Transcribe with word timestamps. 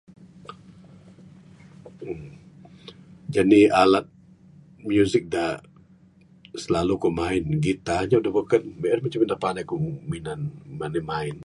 Jeni 3.33 3.61
alat 3.81 4.05
muzik 4.85 5.23
dak 5.35 5.57
silalu 6.61 6.93
ku 7.03 7.09
main 7.21 7.43
gitar 7.65 8.01
dak 8.09 8.33
beken, 8.37 8.63
mina 8.81 8.95
en 8.95 9.01
lai 9.19 9.29
dak 9.31 9.41
pandai 9.43 9.63
ku 9.71 9.75
main. 11.11 11.35